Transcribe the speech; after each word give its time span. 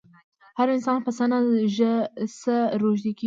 هر 0.57 0.67
انسان 0.75 0.97
په 1.05 1.11
څه 1.17 1.23
نه 1.31 1.37
څه 2.39 2.55
روږدی 2.81 3.11
کېږي. 3.13 3.19